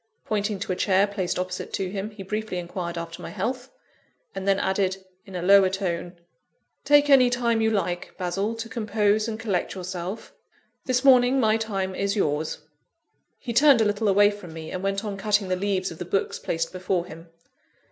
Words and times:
Pointing 0.25 0.57
to 0.61 0.71
a 0.71 0.75
chair 0.75 1.05
placed 1.05 1.37
opposite 1.37 1.71
to 1.73 1.91
him, 1.91 2.09
he 2.09 2.23
briefly 2.23 2.57
inquired 2.57 2.97
after 2.97 3.21
my 3.21 3.29
health; 3.29 3.69
and 4.33 4.47
then 4.47 4.59
added, 4.59 4.97
in 5.27 5.35
a 5.35 5.43
lower 5.43 5.69
tone 5.69 6.17
"Take 6.83 7.07
any 7.07 7.29
time 7.29 7.61
you 7.61 7.69
like, 7.69 8.17
Basil, 8.17 8.55
to 8.55 8.67
compose 8.67 9.27
and 9.27 9.39
collect 9.39 9.75
yourself. 9.75 10.33
This 10.85 11.03
morning 11.05 11.39
my 11.39 11.55
time 11.55 11.93
is 11.93 12.15
yours." 12.15 12.63
He 13.37 13.53
turned 13.53 13.79
a 13.79 13.85
little 13.85 14.07
away 14.07 14.31
from 14.31 14.53
me, 14.53 14.71
and 14.71 14.81
went 14.81 15.05
on 15.05 15.17
cutting 15.17 15.49
the 15.49 15.55
leaves 15.55 15.91
of 15.91 15.99
the 15.99 16.03
books 16.05 16.39
placed 16.39 16.71
before 16.71 17.05
him. 17.05 17.29